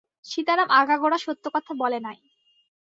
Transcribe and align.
সীতারাম 0.25 0.67
আগাগােড়া 0.71 1.17
সত্য 1.17 1.45
কথা 1.53 1.71
বলে 1.73 1.99
নাই। 1.99 2.17